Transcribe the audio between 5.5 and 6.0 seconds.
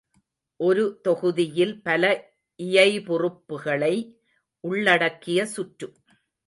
சுற்று.